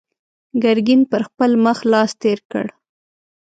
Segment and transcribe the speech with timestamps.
[0.63, 2.65] ګرګين پر خپل مخ لاس تېر کړ.